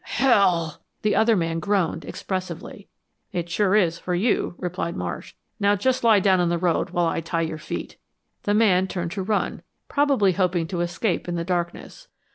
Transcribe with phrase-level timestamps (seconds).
[0.03, 2.87] "Hell!" the other man groaned, expressively.
[3.31, 5.35] "It sure is for you," replied Marsh.
[5.59, 7.97] "Now, just lie down in the road while I tie your feet."
[8.41, 12.07] The man turned to run, probably hoping to escape in the darkness.